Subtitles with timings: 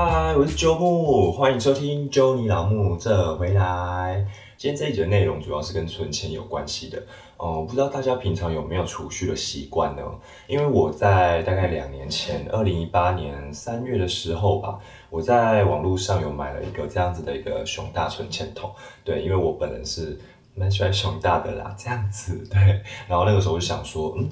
[0.00, 4.24] 嗨，我是周木，欢迎收听周尼老木这回来。
[4.56, 7.02] 今天这一节的内容主要是跟存钱有关系的。
[7.36, 10.02] 哦、不知道大家平常有没有储蓄的习惯呢？
[10.46, 14.78] 因为我在大概两年前，二零一八年三月的时候吧，
[15.10, 18.70] 我在网络上有买了一个这样子的一个熊大存钱筒。
[19.02, 20.16] 对，因为我本人是
[20.54, 22.60] 蛮喜欢熊大的啦，这样子对。
[23.08, 24.30] 然后那个时候我就想说，嗯。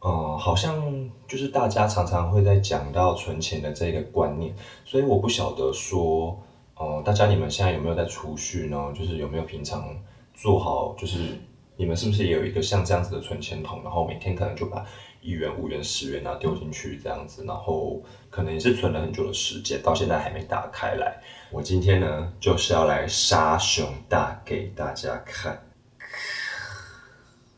[0.00, 6.40] 嗯，好像就是大家常常会在讲到存钱的这个观念，所以我不晓得说，
[6.76, 8.92] 呃，大家你们现在有没有在储蓄呢？
[8.94, 9.96] 就是有没有平常
[10.32, 11.36] 做好，就是
[11.76, 14.86] 你们是不是也有一个像这样子的存钱筒，然后每天可能就把
[15.20, 21.20] 一元、五元、十元啊丢进去这样子，然后可能也是存了很久的时间，到现在还没打开来。
[21.50, 25.60] 我今天呢就是要来杀熊大给大家看，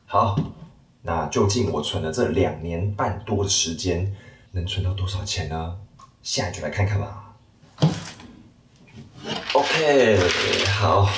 [0.06, 0.34] 好。
[1.02, 4.14] 那究竟我存了这两年半多的时间，
[4.52, 5.76] 能存到多少钱呢？
[6.22, 7.34] 现在就来看看吧。
[9.54, 10.18] OK，
[10.78, 11.08] 好，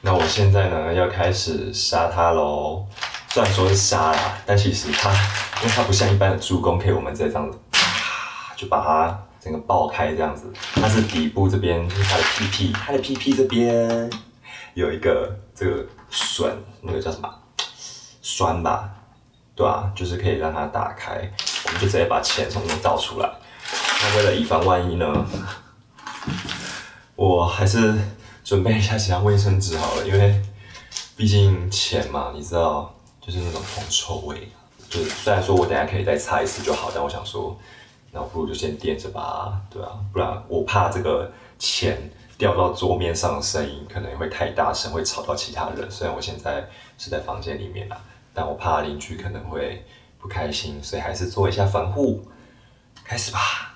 [0.00, 2.86] 那我现在呢要开始杀它喽。
[3.30, 5.10] 虽然说是杀啦，但其实它，
[5.60, 10.52] 因为它不像一般的助攻，可以我们直接这样子，啪就把它整个爆开这样子。
[10.74, 14.10] 它是底部这边就是它的屁屁，它的屁屁这边
[14.74, 17.28] 有一个这个笋，那个叫什么？
[18.22, 18.88] 酸吧。
[19.60, 21.16] 对啊，就是可以让它打开，
[21.66, 23.30] 我们就直接把钱从中倒出来。
[24.00, 25.26] 那为了以防万一呢，
[27.14, 27.94] 我还是
[28.42, 30.42] 准备一下其他卫生纸好了，因为
[31.14, 34.50] 毕竟钱嘛，你知道，就是那种铜臭味。
[34.88, 37.54] 就是虽然说我等下可以再擦一次就好，但我想说，
[38.12, 45.90] 那不如就先垫着吧，对啊，不然我怕这个钱掉到桌面上的声音可能会太大声，会吵到其他人。
[45.90, 46.66] 虽然我现在
[46.96, 48.00] 是在房间里面啦。
[48.32, 49.84] 但我怕邻居可能会
[50.18, 52.26] 不开心，所以还是做一下防护。
[53.04, 53.74] 开始吧。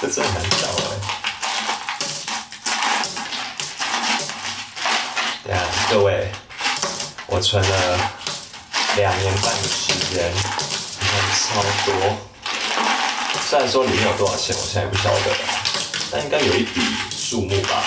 [0.00, 0.80] 这真的很小哎。
[5.44, 6.30] 对啊，各位。
[7.30, 8.10] 我存了
[8.96, 11.92] 两年半的时间，你看超多。
[13.46, 15.36] 虽然说里面有多少我现在不晓得，
[16.10, 17.82] 但应该有一笔数目吧。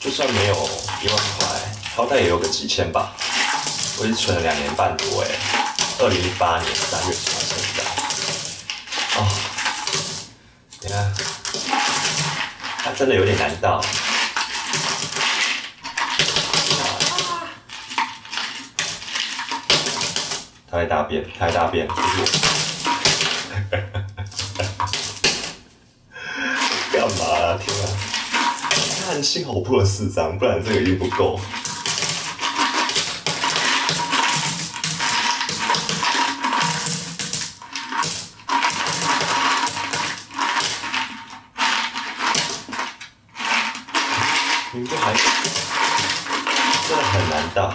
[0.00, 0.54] 就算没有
[1.02, 1.46] 一万块，
[1.96, 3.12] 好歹也有个几千吧。
[3.98, 5.28] 我已经存了两年半多哎，
[5.98, 7.82] 二零一八年三月存到现在。
[9.18, 9.28] 哦，
[10.80, 11.12] 你看，
[12.84, 13.84] 它真的有点难倒。
[20.70, 22.67] 他在大便，他在大便，就是。
[29.10, 31.40] 看，幸好我破了四张，不然这个又不够。
[44.72, 45.14] 你这还
[46.86, 47.72] 真的很难倒。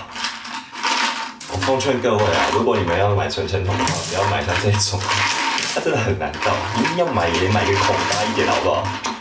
[1.52, 5.00] 我奉劝各位啊，如果你们要买存钱筒的话，不要买像这种，
[5.74, 6.54] 它真的很难倒。
[6.80, 9.13] 一定要买也买个孔大一点，好不好？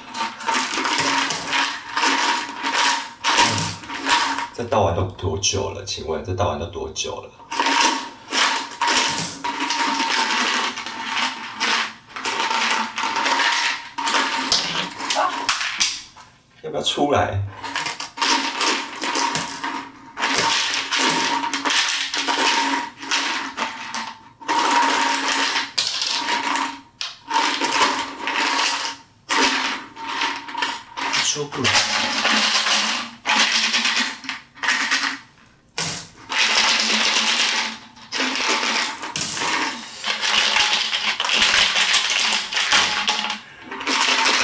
[4.62, 5.84] 这倒完都多久了？
[5.84, 7.30] 请问这倒完都多久了？
[16.62, 17.42] 要不要出来？
[31.24, 31.70] 出不来。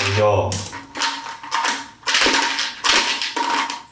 [0.00, 0.50] 哎呦！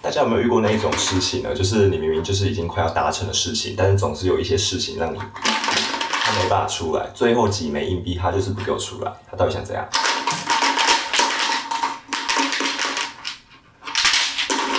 [0.03, 1.53] 大家有没有遇过那一种事情呢？
[1.53, 9.85] 就是你明明就是已经快要达成的事情，但是总是有一些事情让你他没办法出来，最后几枚硬币他就是不给我出来，他到底想怎样？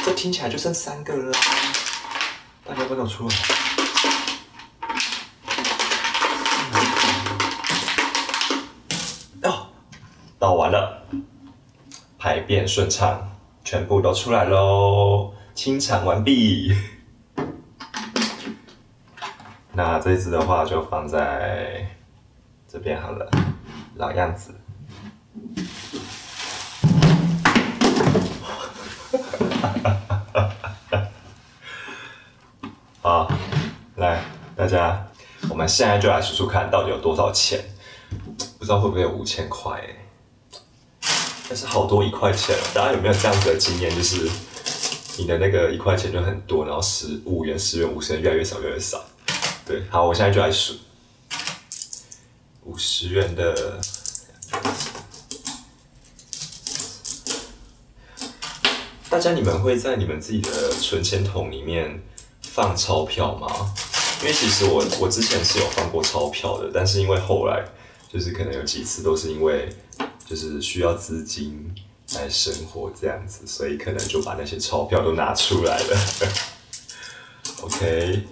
[0.05, 1.37] 这听起来就剩三个了，
[2.63, 3.35] 大家不要出来。
[9.43, 9.67] 哦，
[10.39, 11.03] 倒完了，
[12.17, 13.19] 排便顺畅，
[13.65, 16.71] 全部都出来喽，清场完毕。
[19.73, 21.83] 那这只的话就放在
[22.67, 23.27] 这边好了，
[23.95, 24.53] 老样子。
[33.01, 33.27] 好，
[33.95, 34.21] 来，
[34.55, 35.07] 大家，
[35.49, 37.65] 我们现在就来数数看到底有多少钱，
[38.59, 39.81] 不知道会不会有五千块，
[41.49, 44.29] 但是好多一块钱，大家有没有这样子的经验，就是
[45.17, 49.03] 你的那个一块钱就很多，然后十五元、十元、五十元越来越少，越来越少。
[49.65, 50.75] 对，好，我现在就来数
[52.63, 53.79] 五十元的。
[59.09, 62.03] 大家，你们会在你们自己的存钱筒里面
[62.41, 63.73] 放钞票吗？
[64.21, 67.65] 因为其实我我之前是有放过钞票的，但是因为后来
[68.11, 69.69] 就是可能有几次都是因为
[70.25, 71.73] 就是需要资金
[72.15, 75.97] 来生活这样子，所以可能就把那些钞票都拿出来了。
[77.61, 78.27] OK，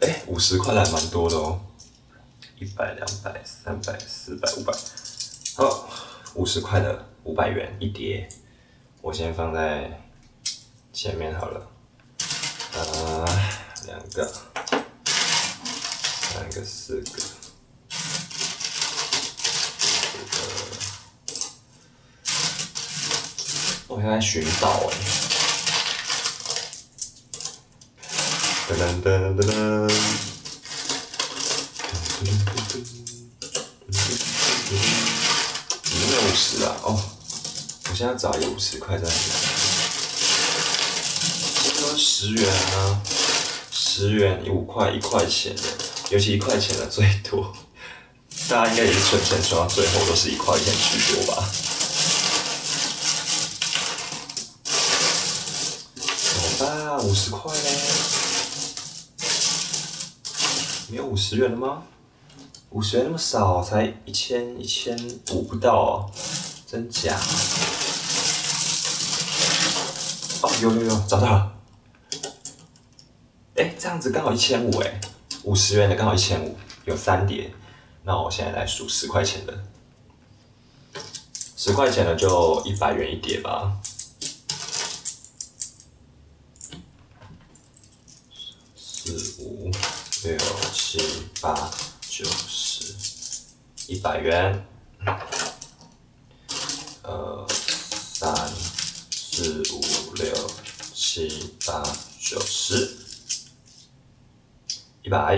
[0.00, 1.60] 哎，五十块还蛮多的哦，
[2.58, 4.72] 一百、两百、三百、四百、五百，
[5.56, 5.88] 好，
[6.34, 8.28] 五十块的五百元一叠。
[9.00, 10.02] 我先放在
[10.92, 11.70] 前面好了，
[12.74, 13.24] 啊，
[13.86, 14.32] 两个，
[16.34, 17.38] 三个，四个，四
[23.86, 24.94] 个，我现在寻找哎，
[28.70, 29.50] 噔噔噔噔噔，
[35.90, 36.76] 有没有五十啊？
[36.84, 36.86] 哦。
[37.92, 39.16] 现在找一个五十块在哪里？
[41.74, 43.02] 说十元啊，
[43.72, 45.62] 十元、五块、一块钱的，
[46.10, 47.52] 尤其一块钱的最多。
[48.48, 51.50] 大家应该也是存钱存到最后都是一块钱居多吧？
[56.30, 56.87] 怎么办？
[57.00, 57.60] 五十块嘞？
[60.90, 61.82] 没有五十元了吗？
[62.70, 64.96] 五十元那么少，才一千一千
[65.32, 66.10] 五不到哦，
[66.66, 67.18] 真假？
[70.42, 71.52] 哦，有有有，找到了。
[73.56, 75.00] 哎，这样子刚好一千五哎，
[75.42, 77.52] 五十元的刚好一千五，有三叠。
[78.04, 79.64] 那我现在来数十块钱的，
[81.56, 83.76] 十块钱的就一百元一叠吧。
[88.76, 89.70] 四五
[90.24, 90.36] 六
[90.72, 90.98] 七
[91.40, 91.70] 八
[92.08, 92.94] 九十，
[93.86, 94.66] 一百元。
[97.02, 98.50] 二，三
[99.10, 99.98] 四五。
[100.18, 100.34] 六
[100.92, 101.80] 七八
[102.18, 102.98] 九十，
[105.04, 105.36] 一百，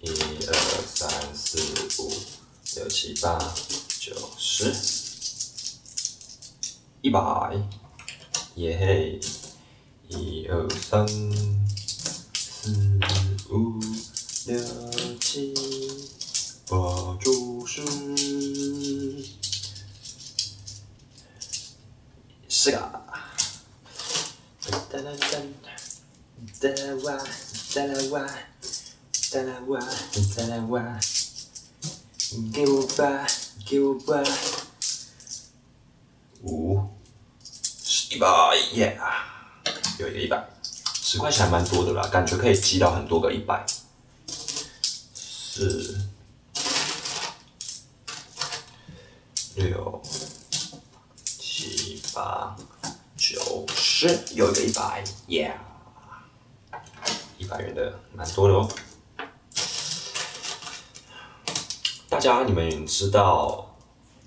[0.00, 0.08] 一
[0.46, 0.54] 二
[0.86, 1.60] 三四
[2.00, 2.10] 五
[2.76, 3.38] 六七八
[4.00, 4.74] 九十，
[7.02, 7.54] 一百，
[8.54, 9.20] 耶嘿，
[10.08, 11.06] 一二三。
[12.62, 12.70] 四
[13.50, 13.80] 五。
[14.46, 14.56] 六
[15.18, 15.52] 七
[16.68, 17.82] 八九十。
[22.48, 23.02] 是啊，
[24.70, 25.40] 哒啦哒，
[26.60, 27.18] 哒啦哇，
[27.74, 28.24] 哒啦哇，
[29.32, 29.80] 哒啦哇，
[30.36, 31.00] 哒啦哇，
[32.52, 33.26] 给我吧，
[33.66, 34.22] 给我吧，
[36.42, 36.80] 五，
[38.10, 38.96] 一百耶，
[39.98, 40.20] 有一个。
[40.20, 40.51] 一百，
[41.12, 43.66] 十块钱还蛮多的啦，感觉可以积到很多个一百，
[45.12, 46.00] 四，
[49.54, 50.02] 六。
[51.22, 52.56] 七八
[53.14, 55.52] 九十，有一个一百，Yeah，
[57.36, 58.66] 一百元的蛮多的哦。
[62.08, 63.76] 大家你们知道，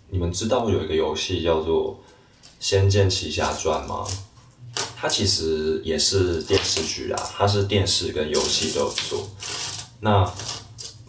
[0.10, 1.96] 你们知道有一个游戏叫做
[2.60, 4.06] 《仙剑奇侠传》吗？
[4.96, 9.28] 它其实也是电视剧啊，它是电视跟游戏都有做。
[10.00, 10.32] 那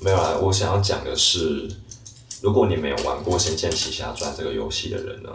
[0.00, 1.68] 没有啊，我想要讲的是，
[2.40, 5.30] 如果你没有玩过《仙剑奇侠传》这个游戏的人呢？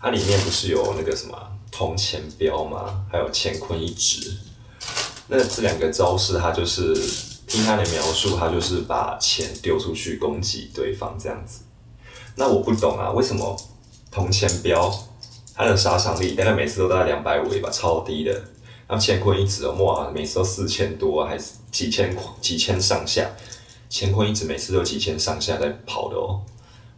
[0.00, 1.36] 它里面不是有那个什么
[1.70, 3.04] 铜钱镖吗？
[3.10, 4.36] 还有乾坤一指。
[5.28, 6.94] 那这两个招式，它就是
[7.46, 11.60] 听它的描述，它就是把钱丢出去攻击对方这样子。
[12.36, 13.56] 那我不懂啊，为什么
[14.10, 14.92] 铜钱镖
[15.54, 18.32] 它的杀伤力大概每次都在两百五吧，超低的。
[18.86, 23.30] 然后乾坤一指哦，哇，每次都四千多，还是几千几千上下。
[23.90, 26.42] 乾坤一指每次都几千上下在跑的哦，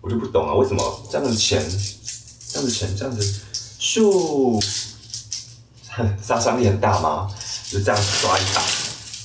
[0.00, 1.62] 我就不懂啊，为什么这样子钱？
[2.48, 3.40] 这样子钱这样子，
[3.78, 4.64] 咻，
[6.22, 7.28] 杀伤力很大吗？
[7.68, 8.62] 就这样子抓一把，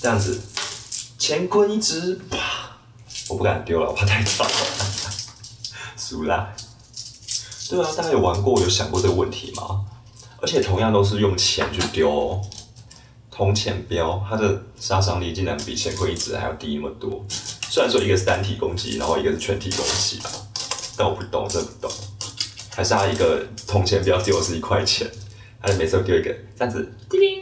[0.02, 0.38] 这样子，
[1.18, 2.78] 乾坤一指，啪！
[3.30, 4.50] 我不敢丢了，我怕太早了，
[5.96, 6.54] 输啦。
[7.72, 9.86] 对啊，大家有玩过，有想过这个问题吗？
[10.42, 12.38] 而且同样都是用钱去丢，
[13.32, 17.26] 铜钱镖，它的杀伤力竟然比乾坤一指还要低那么多。
[17.30, 20.30] 虽然说一个是单体攻击，然后一个是全体攻击吧，
[20.98, 21.98] 但我不懂，真的不懂。
[22.76, 25.10] 还是他一个铜钱镖丢的是一块钱，
[25.62, 27.42] 他每次都丢一个这样子，叮铃，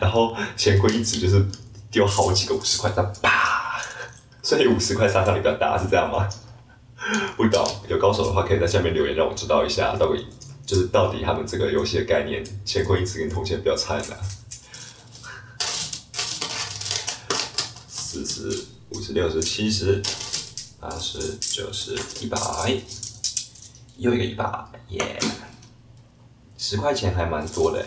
[0.00, 1.44] 然后乾坤一直就是
[1.90, 3.80] 丢好几个五十块，这样啪，
[4.44, 6.28] 所以五十块杀伤力比较大，是这样吗？
[7.36, 10.26] 不懂，有高手的话可以在下面留言让我知道一下，到底
[10.64, 14.16] 就是到底他们这个游戏的概念，乾坤一词跟铜钱比较差在哪？
[17.88, 20.02] 四十五十六十七十
[20.78, 22.38] 八十九十一百，
[23.96, 25.18] 又一个一百，耶！
[26.58, 27.84] 十块钱还蛮多的，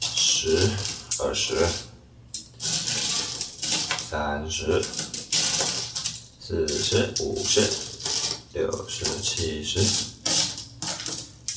[0.00, 0.68] 十、
[1.20, 1.64] 二十、
[2.58, 4.82] 三十、
[6.54, 7.60] 四十、五十、
[8.52, 9.80] 六十、七十、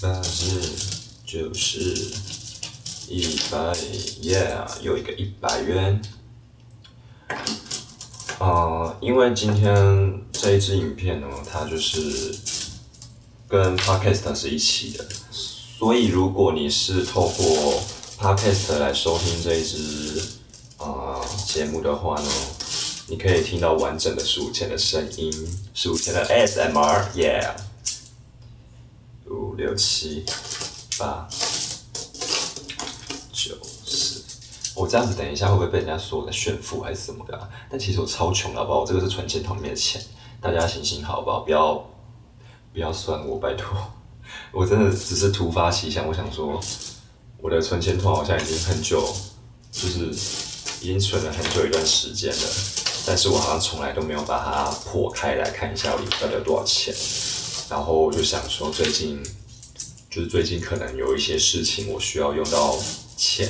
[0.02, 0.60] 八十、
[1.24, 1.80] 九十、
[3.08, 3.78] 一百，
[4.22, 4.58] 耶！
[4.82, 6.02] 又一个一百元。
[8.40, 12.36] 啊，因为今天这一支影片呢，它就是
[13.48, 17.80] 跟 Podcast 是一起的，所以如果你是透过
[18.18, 20.24] Podcast 来收听这一支
[20.78, 22.30] 啊节目的话呢，
[23.10, 25.32] 你可以听到完整的数钱的声音，
[25.74, 27.56] 数钱的 SMR，Yeah，
[29.30, 30.26] 五六七
[31.00, 31.26] 八
[33.32, 34.22] 九十。
[34.76, 37.50] 我这样子等一下会不会被人家说我在炫富还是什么的？
[37.72, 38.82] 但其实我超穷好不好？
[38.82, 40.02] 我这个是存钱筒里面的钱，
[40.42, 41.40] 大家行行好不好？
[41.40, 41.76] 不要
[42.74, 43.74] 不要算我，拜托。
[44.52, 46.62] 我真的只是突发奇想，我想说
[47.40, 49.02] 我的存钱筒好像已经很久，
[49.72, 50.08] 就是
[50.82, 52.44] 已经存了很久一段时间了，
[53.08, 56.94] 但是我好像从来都没有把它破开来看一下我里面到底有多少钱。
[57.70, 59.24] 然后我就想说，最近
[60.10, 62.78] 就是最近可能有一些事情我需要用到
[63.16, 63.50] 钱。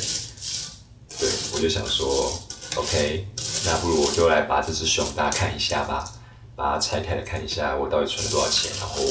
[1.19, 2.31] 对，我就想说
[2.75, 3.27] ，OK，
[3.65, 6.13] 那不如我就来把这只熊大家看一下吧，
[6.55, 9.03] 把它拆开来看一下，我到底存了多少钱，然后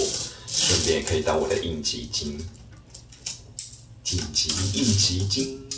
[0.46, 2.38] 顺便可以当我的应急金，
[4.04, 5.68] 紧急应急金，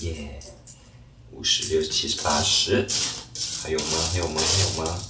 [0.00, 0.40] 耶，
[1.32, 2.86] 五十六、七十、八十，
[3.64, 3.84] 还有吗？
[4.12, 4.42] 还有吗？
[4.42, 5.00] 还有吗？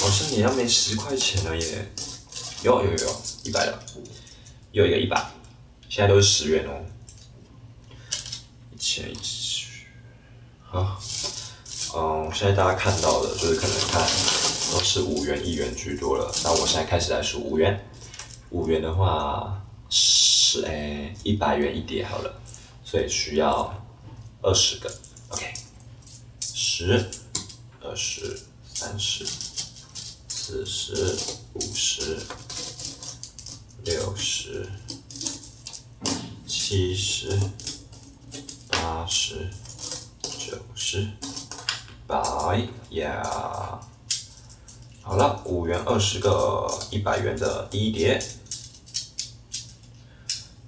[0.00, 1.88] 好像也要没十块钱了耶，
[2.64, 3.80] 有有有，一百了，
[4.72, 5.24] 又一个一百，
[5.88, 6.84] 现在都是十元哦。
[8.74, 9.16] 一千一
[10.62, 11.00] 好，
[11.94, 14.02] 嗯，现在大家看到的，就是可能看
[14.72, 16.34] 都是五元、一元居多了。
[16.42, 17.88] 那我现在开始来数五元，
[18.50, 22.34] 五元的话是诶一百元一叠好了，
[22.84, 23.72] 所以需要
[24.42, 24.92] 二十个
[25.28, 25.54] ，OK，
[26.40, 27.08] 十、
[27.94, 28.40] 二十、
[28.74, 29.24] 三十、
[30.26, 31.16] 四十、
[31.52, 32.18] 五十、
[33.84, 34.68] 六十、
[36.44, 37.38] 七十。
[38.68, 39.48] 八十、
[40.22, 41.08] 九十、
[42.08, 43.22] 百呀！
[45.00, 48.20] 好了，五元二十个，一百元的第一叠，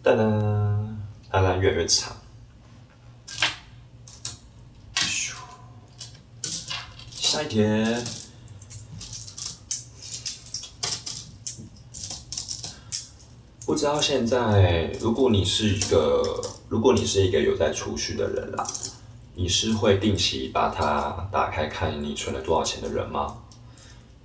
[0.05, 0.97] 噔噔，
[1.33, 2.17] 当然越来越长。
[7.37, 8.03] 下一叠，
[13.67, 16.43] 不知道现在，如果你是一个。
[16.69, 18.67] 如果你是一个有在储蓄的人啦，
[19.37, 23.37] 你是会定期把它打开看你存了多少钱的人吗？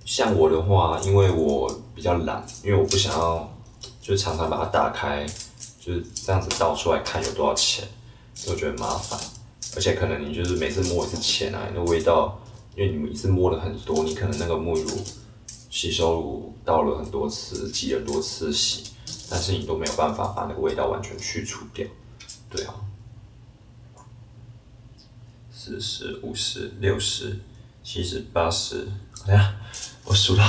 [0.04, 3.48] 像我的话，因为我比较懒，因为我不想要，
[4.00, 5.24] 就常常把它打开，
[5.80, 7.86] 就是这样子倒出来看有多少钱，
[8.48, 9.20] 我觉得麻烦。
[9.76, 12.41] 而且可能你就是每次摸一次钱啊，那味道，
[12.74, 15.04] 因为你一次摸了很多，你可能那个沐浴乳、
[15.68, 18.92] 吸收乳倒了很多次，挤很多次洗，
[19.30, 21.86] 但是你都没有办法把那个味道完全去除掉。
[22.50, 22.74] 对啊，
[25.50, 27.40] 四十五十六十
[27.82, 28.88] 七十八十，
[29.26, 29.54] 哎呀，
[30.04, 30.44] 我数到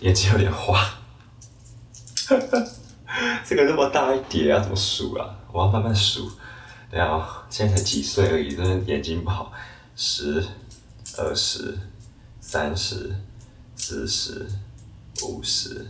[0.00, 0.98] 眼睛有点花，
[3.46, 5.38] 这个这么大一叠要怎么数啊？
[5.52, 6.30] 我要慢慢数。
[6.90, 9.52] 对啊，现在才几岁而已，真的眼睛不好。
[9.96, 10.44] 十、
[11.18, 11.78] 二十、
[12.40, 13.14] 三十、
[13.76, 14.46] 四十、
[15.24, 15.86] 五十、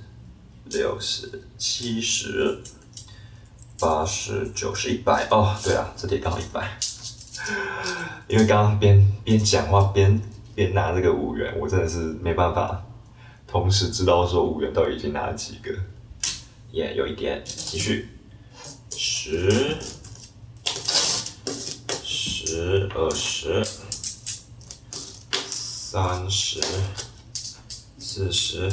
[0.64, 2.62] 六十、七十。
[3.79, 6.79] 八十九十一百哦，对啊，这里刚好一百。
[8.29, 10.23] 因为刚刚边边讲话边
[10.55, 12.81] 边拿这个五元，我真的是没办法
[13.45, 15.75] 同时知道说五元到底已经拿了几个。
[16.71, 18.09] 耶，有一点，继续。
[18.97, 19.76] 十、
[22.05, 23.67] 十二十、
[25.92, 26.58] 三十、
[27.99, 28.66] 四十、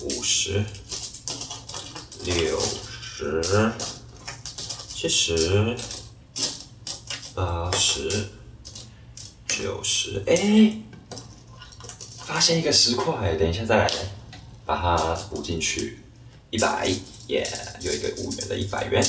[0.00, 0.64] 五十、
[2.24, 2.60] 六。
[2.60, 3.72] 十、
[4.92, 5.76] 七十、
[7.32, 8.28] 八十、
[9.46, 10.72] 九十，哎，
[12.24, 13.92] 发现一个十块，等一下再来
[14.66, 16.00] 把它补进去，
[16.50, 16.92] 一百，
[17.28, 17.48] 耶，
[17.82, 19.00] 有一个五元的一百元。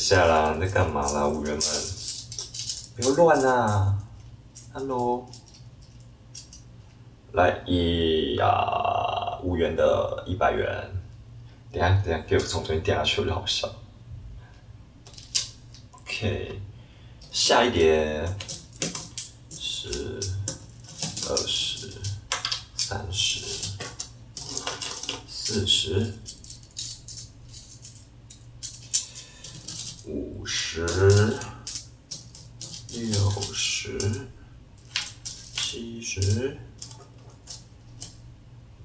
[0.00, 1.62] 下啦，你在干嘛啦，五元们？
[2.96, 3.98] 不要乱啊
[4.72, 5.28] ！Hello，
[7.32, 10.90] 来一呀，五元的一百元。
[11.70, 13.70] 等下等下，给我从这边掉下去，我就好笑。
[15.92, 16.58] OK，
[17.30, 18.36] 下一点，
[19.50, 20.18] 十、
[21.28, 21.92] 二十、
[22.74, 23.40] 三十、
[25.28, 26.14] 四十。
[30.40, 30.86] 五十、
[32.94, 33.98] 六十、
[35.52, 36.56] 七十、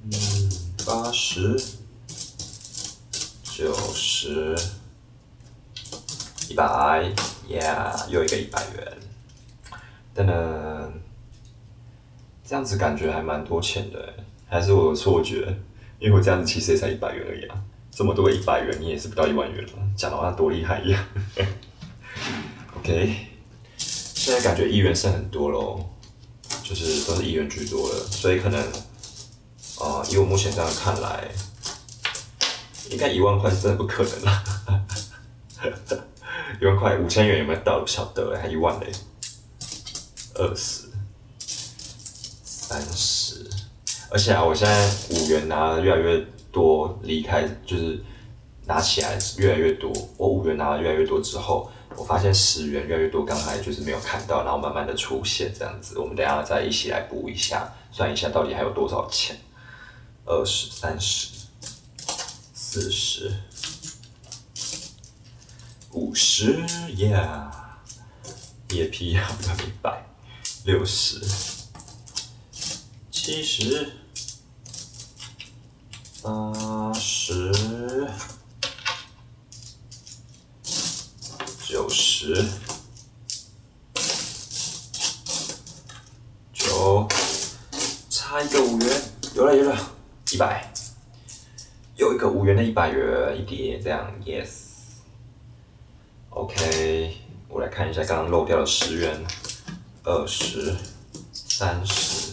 [0.04, 0.12] 嗯，
[0.86, 1.58] 八十、
[3.46, 4.54] 九十、
[6.50, 7.10] 一百
[7.48, 8.98] ，Yeah，又一个一百元，
[10.14, 10.92] 噔噔，
[12.44, 14.14] 这样子感觉还蛮多钱的，
[14.46, 15.58] 还是我的错觉？
[16.00, 17.64] 因为我这样子其实也才一百元而已啊。
[17.96, 21.02] 这么多一百元，你也是不到一万元了，讲的好像多厉害一样。
[22.78, 23.16] OK，
[23.78, 25.80] 现在感觉一元剩很多喽，
[26.62, 28.62] 就是都是一元居多了，所以可能，
[29.80, 31.30] 啊，以我目前这样看来，
[32.90, 34.44] 应该一万块是真的不可能了。
[36.60, 37.80] 一万块，五千元有没有到？
[37.80, 38.92] 不晓得，还一万嘞，
[40.34, 40.90] 二十，
[42.44, 43.50] 三十，
[44.10, 46.28] 而且啊，我现在五元拿的越来越。
[46.56, 48.02] 多离开就是
[48.66, 59.38] 拿起来越来越多，我五元拿了越来越多之后，我发现十元越来越多，刚才就是没有看到，然后慢慢的出现这样子，我们等下再一起来补一下，算一下到底还有多少钱，
[60.24, 61.28] 二十三十，
[62.54, 63.34] 四十，
[65.92, 66.56] 五十
[66.96, 67.52] ，Yeah，
[68.70, 70.06] 也批要不到一百，
[70.64, 71.20] 六十，
[73.12, 74.05] 七十。
[76.26, 77.52] 八十，
[81.64, 82.44] 九十，
[86.52, 87.08] 九，
[88.10, 89.02] 差一个五元，
[89.36, 89.78] 有了有了，
[90.32, 90.74] 一百，
[91.96, 94.48] 又一个五元的一百元一叠，这样，yes。
[96.32, 99.24] OK，我来看一下刚刚漏掉的十元，
[100.04, 100.76] 二十，
[101.32, 102.25] 三十。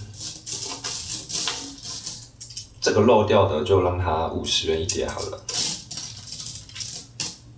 [2.83, 5.40] 这个漏掉的就让它五十元一叠好了，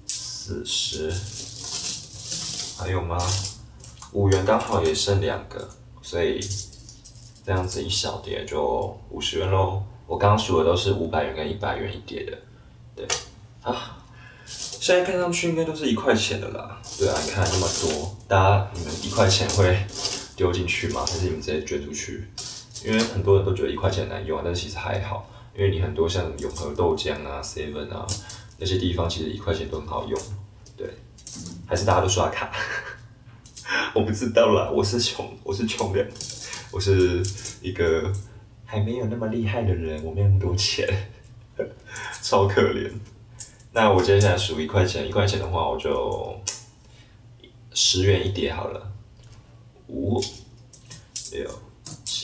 [0.07, 1.11] 四十，
[2.79, 3.17] 还有吗？
[4.13, 5.67] 五元刚好也剩两个，
[6.03, 6.39] 所以
[7.43, 9.83] 这样子一小碟就五十元喽。
[10.07, 12.39] 我刚刚数的都是五百元跟一百元一叠的，
[12.95, 13.07] 对，
[13.63, 13.97] 啊，
[14.47, 16.79] 现在看上去应该都是一块钱的啦。
[16.99, 19.87] 对啊，你看那么多，大家你们一块钱会
[20.37, 21.03] 丢进去吗？
[21.07, 22.29] 还是你们直接捐出去？
[22.85, 28.07] 因为很多人都觉得一块钱难用啊，但是其实还好，因为你很多像永和豆浆啊、seven 啊
[28.59, 30.21] 那些地方，其实一块钱都很好用。
[30.77, 30.89] 对，
[31.67, 32.53] 还是大家都刷卡？
[33.95, 36.07] 我不知道啦，我是穷，我是穷人，
[36.71, 37.23] 我是
[37.63, 38.13] 一个
[38.67, 40.87] 还没有那么厉害的人，我没有那么多钱，
[42.21, 42.93] 超可怜。
[43.73, 46.39] 那我接下来数一块钱，一块钱的话，我就
[47.73, 48.93] 十元一叠好了，
[49.89, 50.21] 五
[51.33, 51.51] 六。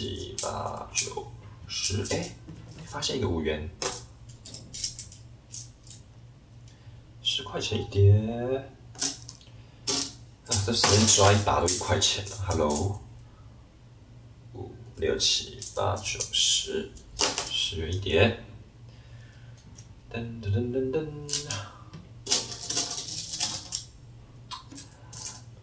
[0.01, 1.27] 七八九
[1.69, 2.35] 十，哎，
[2.87, 3.69] 发现一个五元，
[7.23, 8.11] 十块钱一叠，
[10.47, 12.37] 啊，这随便抓一把都一块钱了。
[12.49, 12.99] Hello，
[14.55, 16.91] 五六七八九十，
[17.51, 18.43] 十元一叠，
[20.11, 21.07] 噔噔噔噔噔，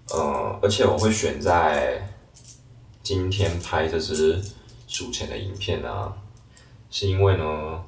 [0.09, 2.13] 呃，而且我会选在。
[3.07, 4.43] 今天拍这支
[4.85, 6.13] 数钱的影片啊，
[6.91, 7.81] 是因为呢，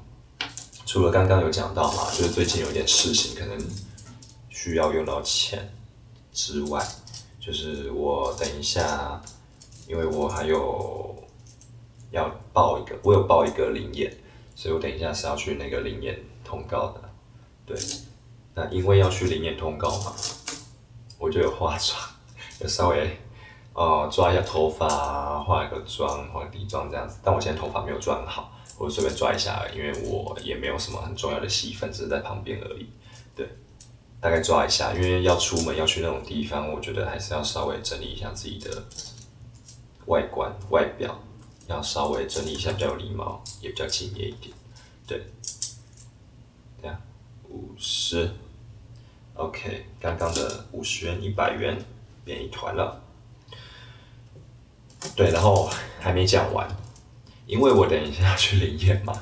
[0.86, 3.60] 除了刚刚有讲到嘛，就是最近有点事情可能
[4.48, 5.74] 需要用到钱
[6.32, 6.82] 之外，
[7.38, 9.22] 就是我等一下，
[9.90, 11.14] 因为我还有
[12.12, 14.16] 要报一个，我有报一个灵验，
[14.56, 17.02] 所以我等一下是要去那个灵验通告的。
[17.66, 17.78] 对，
[18.56, 20.16] 那因为要去灵验通告嘛，
[21.18, 22.00] 我就有化妆，
[22.62, 23.20] 有稍微。
[23.74, 27.20] 哦，抓一下头发，化一个妆，化个底妆这样子。
[27.24, 32.90] 但我现在头发没有抓好，我随便抓一下，因为我也没有什么很重要的戏份，只是在旁边而已。
[33.36, 33.48] 对，
[34.20, 38.84] 大概抓一下，因为要出门要去那种地方，我觉得还是要稍微整理一下自己的
[40.08, 41.18] 外观外表，
[41.68, 44.54] 要稍微整理一下，比较有礼貌，也比较敬业一点。
[45.08, 45.24] 对，
[46.82, 47.02] 这样
[47.48, 48.30] 五十
[49.36, 51.78] ，OK，刚刚的五十元、一百元
[52.26, 53.02] 变一团了。
[55.16, 56.68] 对，然后还没讲完，
[57.46, 59.14] 因为我等一下要去灵验嘛。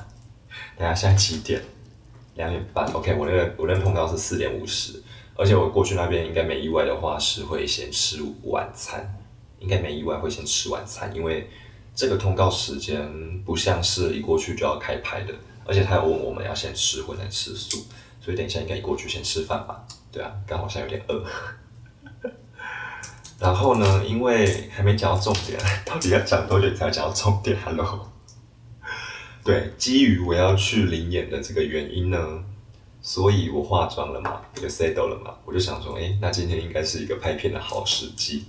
[0.76, 1.62] 等一下现在几点？
[2.34, 5.02] 两点半，OK，我那个我那个通告是四点五十，
[5.34, 9.12] 而且我过去那边应该没意外的话是会先吃晚餐，
[9.58, 11.50] 应该没意外会先吃晚餐，因为
[11.96, 17.84] 这个通告时间不像是一过去就要开拍的，而且他有问我们要先吃荤还是吃素，
[18.20, 21.24] 所以等一下应该一过去先吃饭吧，对啊，刚好像有点饿。
[23.38, 28.10] 然后呢，因为还没讲到重点， 到底要讲多久才讲到重点？Hello。
[29.44, 32.44] 对，基于我要去灵演的这个原因呢，
[33.00, 38.44] 所以我化妆了嘛，就 settle 了嘛，我就想说，哎，那今天应该是一个拍片的好时机，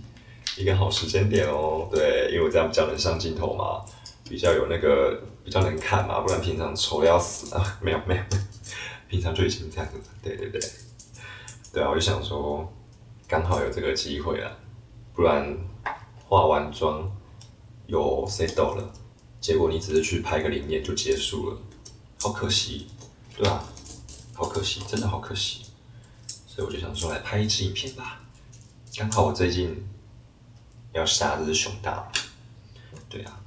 [0.57, 1.87] 一个好时间点哦。
[1.91, 3.85] 对，因为我这样比较能上镜头嘛，
[4.27, 7.63] 比较有那个比较能看嘛，不然平常丑的要死啊。
[7.79, 8.21] 没有没有，
[9.07, 9.93] 平常就已经这样子。
[10.21, 10.59] 对对对，
[11.71, 12.67] 对啊，我就想说，
[13.27, 14.51] 刚好有这个机会了，
[15.19, 15.53] 不然
[16.29, 17.11] 化完妆
[17.87, 18.89] 有 set 了。
[19.41, 21.57] 结果你只是去拍个灵验就结束了，
[22.21, 22.87] 好可惜，
[23.35, 23.65] 对吧？
[24.33, 25.65] 好可惜，真的好可惜。
[26.47, 28.21] 所以我就想说来拍一支影片吧。
[28.95, 29.85] 刚好我最近
[30.93, 32.09] 要杀的是熊大，
[33.09, 33.41] 对啊。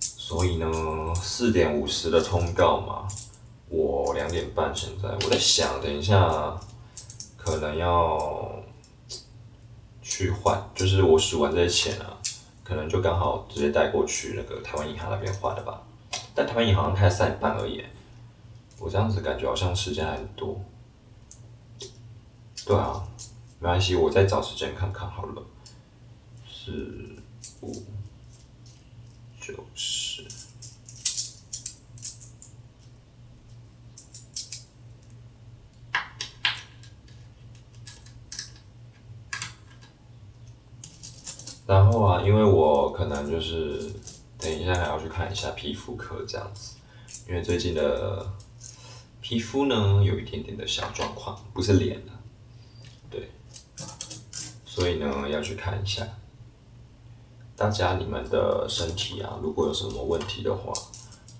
[0.00, 3.06] 所以呢，四点五十的通告嘛，
[3.68, 6.60] 我两点半现在我在想，等一下
[7.36, 8.60] 可能要
[10.12, 12.18] 去换，就是我数完这些钱啊。
[12.62, 15.82] 可能就刚好直接带过去那个台湾银行那边换的吧，
[16.34, 17.82] 但台湾银行开三点半而已，
[18.78, 20.60] 我这样子感觉好像时间还很多。
[22.66, 23.02] 对啊，
[23.58, 25.42] 没关系，我再找时间看看好了。
[26.46, 27.16] 四
[27.62, 27.72] 五
[29.40, 30.26] 九十。
[41.72, 43.90] 然后啊，因为我可能就是
[44.38, 46.76] 等一下还要去看一下皮肤科这样子，
[47.26, 48.30] 因为最近的
[49.22, 52.12] 皮肤呢有一点点的小状况，不是脸了，
[53.10, 53.30] 对，
[54.66, 56.06] 所以呢要去看一下。
[57.56, 60.74] 大家你们的身体啊，如果有什么问题的话，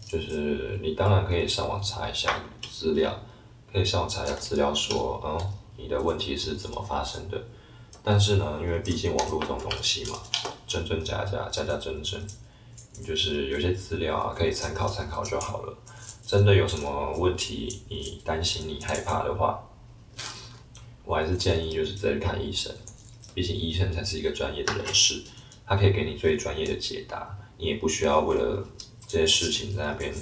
[0.07, 2.41] 就是你当然可以上网查一下
[2.71, 3.15] 资料，
[3.71, 7.39] 可以上网查一下资料说，嗯，你的问题是怎么发生的。
[8.05, 10.19] 但是呢，因为毕竟网络这种东西嘛，
[10.67, 12.21] 真真假假，假假真真，
[13.05, 15.79] 就是有些资料啊，可以参考参考就好了。
[16.27, 19.63] 真的有什么问题，你担心、你害怕的话，
[21.05, 22.75] 我还是建议就是直接看医生。
[23.35, 25.23] 毕竟医生才是一个专业的人士，
[25.67, 27.39] 他可以给你最专业的解答。
[27.59, 28.67] 你也不需要为了
[29.07, 30.13] 这些事情在那边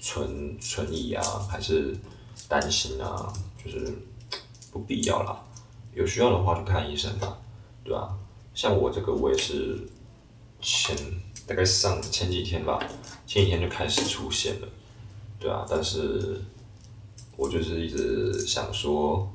[0.00, 1.94] 存存疑啊，还是
[2.48, 3.92] 担心啊，就是
[4.70, 5.44] 不必要啦。
[5.94, 7.38] 有需要的话就看医生吧，
[7.84, 8.16] 对吧？
[8.54, 9.78] 像我这个，我也是
[10.60, 10.96] 前
[11.46, 12.78] 大概上前几天吧，
[13.26, 14.68] 前几天就开始出现了，
[15.38, 15.66] 对啊。
[15.68, 16.40] 但是
[17.36, 19.30] 我就是一直想说，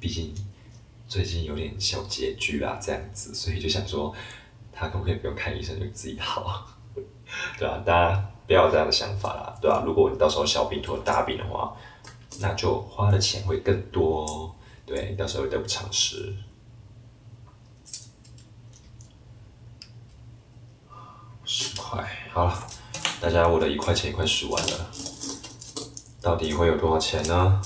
[0.00, 0.34] 毕竟
[1.06, 4.14] 最近有点小拮据啊，这样子，所以就想说，
[4.72, 6.66] 他可不可以不用看医生就自己好，
[7.58, 9.82] 对啊，大家不要有这样的想法啦，对吧？
[9.86, 11.76] 如果你到时候小病拖大病的话，
[12.40, 14.54] 那就花的钱会更多。
[14.88, 16.34] 对，到时候得不偿失。
[21.44, 22.66] 十块，好了，
[23.20, 24.90] 大家，我的一块钱一块数完了，
[26.22, 27.60] 到底会有多少钱呢？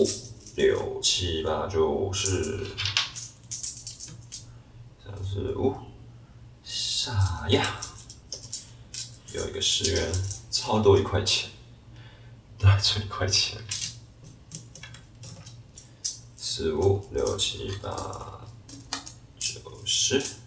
[0.00, 0.08] 五
[0.56, 2.66] 六七八九十，
[5.04, 5.76] 三四五，
[6.64, 7.78] 啥呀？
[9.34, 10.10] 有一个十元，
[10.50, 11.50] 超多一块钱，
[12.58, 13.62] 多出一块钱。
[16.34, 18.48] 四五六七八
[19.38, 20.39] 九十。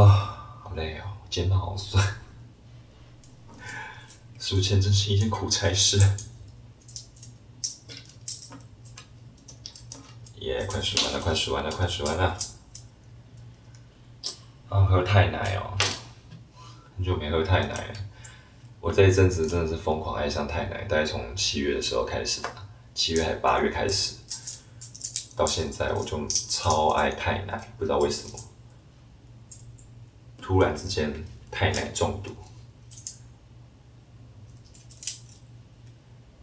[0.00, 2.04] 啊，好累哦，肩膀好酸。
[4.40, 5.98] 数钱真是一件苦差事。
[10.40, 12.36] 耶，快数完了，快数完了，快数完了。
[14.68, 15.78] 啊，喝太奶哦，
[16.96, 17.94] 很久没喝太奶了。
[18.80, 24.16] 我这一阵子真的是疯狂爱上太奶，大概从七月的时候开始吧，七月还是八月开始，
[25.36, 28.38] 到现在我就超爱太奶，不知道为什么，
[30.44, 31.10] 突然之间
[31.50, 32.36] 太奶中毒。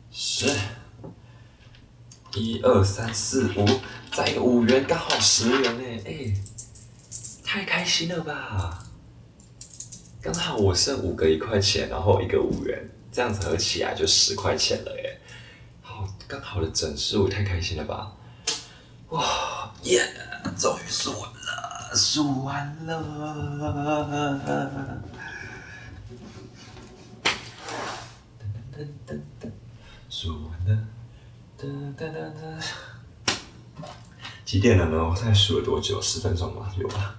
[0.10, 0.52] 十，
[2.34, 3.64] 一二三四五，
[4.12, 6.34] 再一个五元，刚好十元呢，哎，
[7.44, 8.84] 太开心了吧！
[10.20, 15.22] 刚好我剩五个一块钱，然后一个五元，这样子合起来就十块钱了耶！
[15.84, 18.12] 好，刚好的整数，太开心了吧！
[19.10, 20.04] 哇耶，
[20.58, 21.31] 终于数完了，
[21.94, 22.98] 数完了！
[28.74, 29.52] 噔噔噔噔，
[30.10, 30.88] 数完了，
[31.60, 32.64] 噔噔噔噔。
[34.46, 35.04] 几点了呢？
[35.10, 36.02] 我才数了多久？
[36.02, 36.74] 十分钟吧？
[36.78, 37.16] 有吧？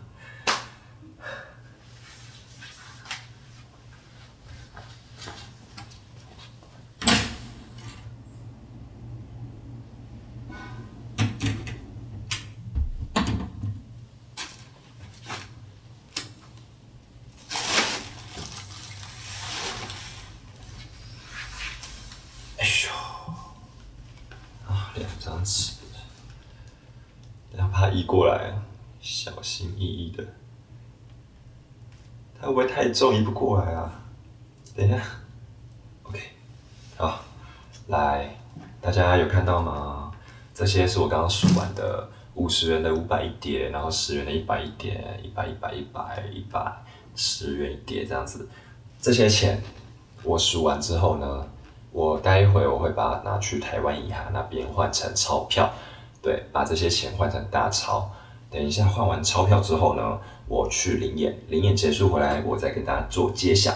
[22.58, 22.90] 哎呦，
[24.68, 25.72] 啊，两张纸，
[27.56, 28.52] 然后把它移过来，
[29.00, 30.24] 小心翼翼的。
[32.40, 34.00] 它会不会太重，移不过来啊？
[34.74, 34.98] 等一下
[36.04, 36.18] ，OK，
[36.96, 37.20] 好，
[37.88, 38.36] 来，
[38.80, 40.10] 大家有看到吗？
[40.54, 46.82] 这些是我刚刚数完的，五十元的五百一叠，然后十元的一百一叠，一百一百一百一百，
[47.14, 48.48] 十元一叠这样子。
[49.00, 49.62] 这些钱
[50.22, 51.46] 我数完之后呢，
[51.90, 55.72] 我待会我会把它拿去台湾银行那边换成钞票，
[56.22, 58.10] 对，把这些钱换成大钞。
[58.50, 63.72] 等一下换完钞票之后呢，我去领演，领演结束回来，我再跟大家做揭晓，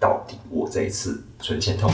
[0.00, 1.90] 到底我这一次存钱通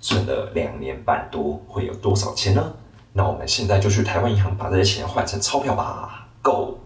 [0.00, 2.72] 存了两年半多，会有多少钱呢？
[3.12, 6.78] 那我们现在就去台湾银行把这些钱换成钞票吧，Go！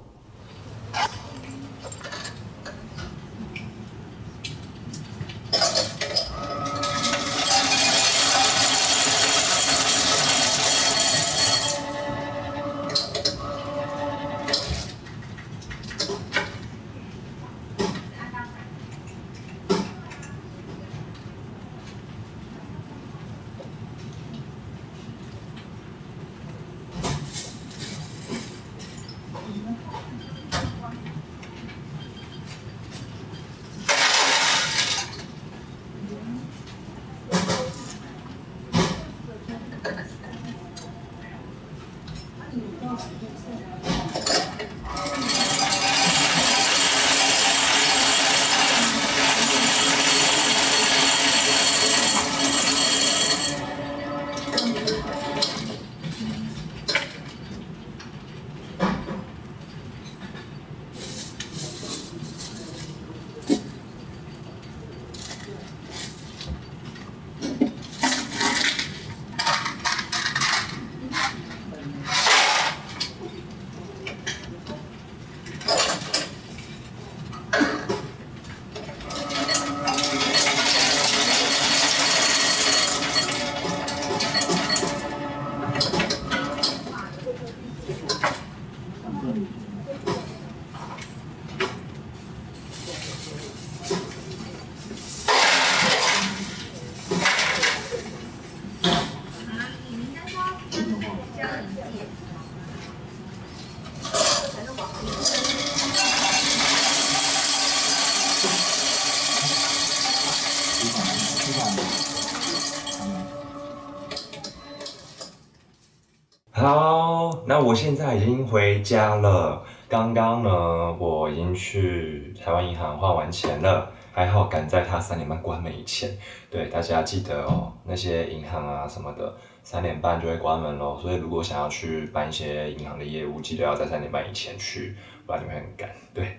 [118.14, 119.62] 已经回家了。
[119.88, 126.16] 刚刚呢，我已经去台湾银行换完钱了，还好赶在它三点半关门以前。
[126.48, 130.98] 对，大家记得哦，那些银行啊什么的，三点半就会关门咯。
[131.02, 134.94] 所以如果想要去办一些银行的业务，记得要在三点半以前去，
[135.26, 135.90] 不然你会很赶。
[136.14, 136.38] 对，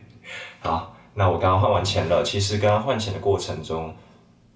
[0.61, 2.23] 好，那我刚刚换完钱了。
[2.23, 3.93] 其实刚刚换钱的过程中，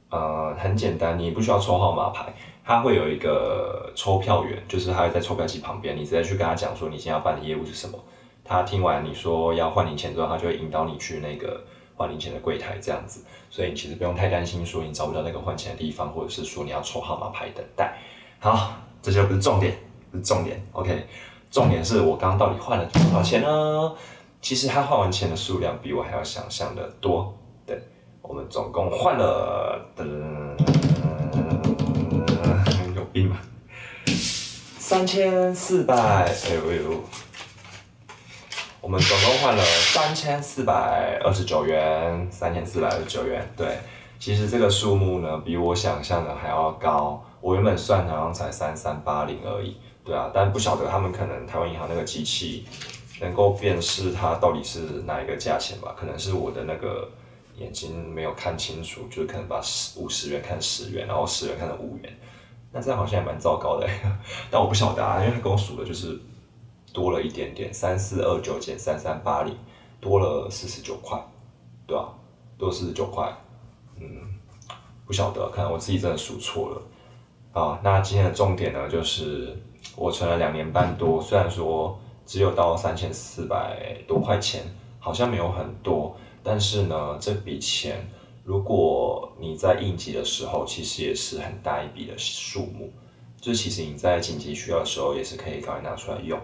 [0.09, 2.33] 呃，很简单，你不需要抽号码牌。
[2.63, 7.97] 他会有一个抽票员，就是他会在抽票机旁边，你直接去跟他讲说你现在要办的业务是什么。
[8.43, 11.63] 他听完你说要换零钱之后，他就会引导你去那个
[11.95, 13.23] 换零钱的柜台这样子。
[13.51, 17.95] 所以你其实不用太担心说你找不到那个换钱的地方，或者是说你要抽号码牌等待。
[18.39, 19.77] 好，这就不是重点，
[20.11, 20.59] 不是重点。
[20.71, 21.05] OK，
[21.51, 23.93] 重点是我刚刚到底换了多少钱呢？
[24.41, 27.35] 其实他换完钱的数量比我还要想象的多。
[28.27, 30.03] 我们总共换了的，
[32.95, 33.37] 有病吗？
[34.79, 37.03] 三千四百，哎呦哎呦，
[38.81, 43.77] 我们总共换了三千四百二十九元，三千四百二十九元，对。
[44.17, 47.23] 其实这个数目呢，比我想象的还要高。
[47.41, 52.65] 我原本算好像才三三八零而已，对啊，但不晓得他们可能台湾银行那个机器
[53.21, 55.95] 能够辨识它到底是哪一个价钱吧？
[55.95, 57.07] 可能是我的那个
[57.57, 59.61] 眼睛没有看清楚，就是可能把
[59.95, 62.17] 五十元看十元，然后十元看成五元，
[62.71, 63.87] 那这样好像也蛮糟糕的。
[64.51, 66.19] 但我不晓得啊，因为他跟我数的就是
[66.91, 69.55] 多了一点点，三四二九减三三八零，
[70.01, 71.17] 多了四十九块，
[71.87, 72.13] 对吧？
[72.57, 73.33] 多四十九块。
[73.97, 74.05] 嗯，
[75.05, 77.79] 不晓得，可能我自己真的数错了啊。
[77.83, 79.57] 那今天的重点呢，就是
[79.95, 84.63] 我存了两年半多，虽然说只有到三千四百多块钱，
[84.99, 88.07] 好像没有很多，但是呢，这笔钱
[88.43, 92.93] 如果你在应急的时候，其实也是很大一笔的数目。
[93.41, 96.39] 就其实你在紧急需要的时候，也是可以赶快拿出来用。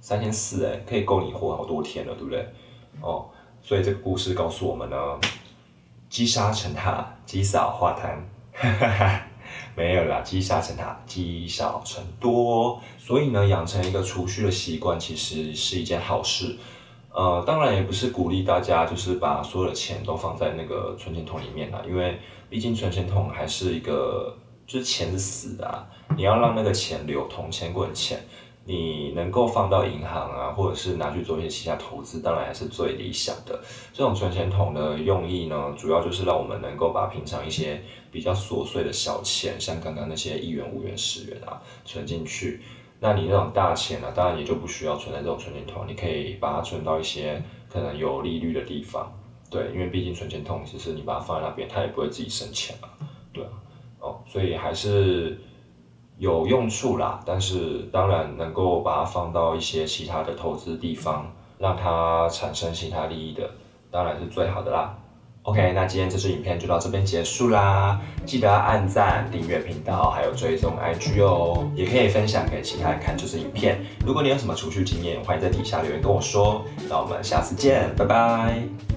[0.00, 2.46] 三千四哎，可以够你活好多天了，对不对？
[3.00, 3.26] 哦，
[3.62, 4.96] 所以这个故事告诉我们呢。
[6.08, 8.16] 积沙成塔，积少化痰，
[9.76, 12.80] 没有啦，积沙成塔，积少成多。
[12.96, 16.56] 所以呢，养成一个储蓄的习惯，其实是一件好事。
[17.16, 22.18] 呃，当然也不是鼓励大家就是把所有的钱都放在那个存钱筒里面啦，因为
[22.50, 28.20] 毕竟存钱筒还是一个，就是钱是死的啊，你要让那个钱流通，钱滚钱。
[28.68, 33.60] 你能够放到银行啊，或者是拿去做一些其他投资，当然还是最理想的。
[33.92, 42.60] 这种存钱筒的用意呢，主要就是让我们能够把平常一些比较琐碎的小钱，像刚刚那些一元、五元、十元啊，存进去。
[43.00, 49.12] 那你那种大钱呢，当然也就不需要存在这种存钱筒，你可以把它存到一些可能有利率的地方。
[49.50, 52.88] 对，因为毕竟存钱筒其实你把它放在那边，它也不会自己生钱嘛。
[53.32, 53.50] 对啊，
[54.00, 55.38] 哦，所以还是。
[56.18, 63.50] 有用处啦，但是当然能够把它放到一些其他的投资地方，让它产生其他利益的，
[63.90, 64.96] 当然是最好的啦。
[65.46, 73.78] OK，那今天这支影片就到这边结束啦，记得按赞、订阅频道，还有追踪 IG 哦，也可以分享给其他人看这支影片。
[74.04, 76.64] 如果你有什么储蓄经验，欢迎在底下留言跟我说。
[76.88, 78.95] 那我们下次见，拜拜。